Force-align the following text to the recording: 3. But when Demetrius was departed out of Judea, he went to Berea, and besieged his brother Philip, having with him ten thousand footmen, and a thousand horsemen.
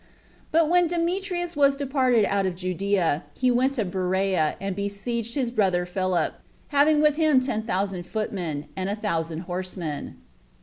3. 0.49 0.49
But 0.61 0.67
when 0.69 0.87
Demetrius 0.87 1.55
was 1.55 1.77
departed 1.77 2.25
out 2.25 2.47
of 2.47 2.55
Judea, 2.55 3.21
he 3.35 3.51
went 3.51 3.75
to 3.75 3.85
Berea, 3.85 4.55
and 4.59 4.75
besieged 4.75 5.35
his 5.35 5.51
brother 5.51 5.85
Philip, 5.85 6.33
having 6.69 7.01
with 7.01 7.17
him 7.17 7.39
ten 7.39 7.61
thousand 7.61 8.07
footmen, 8.07 8.65
and 8.75 8.89
a 8.89 8.95
thousand 8.95 9.41
horsemen. 9.41 10.15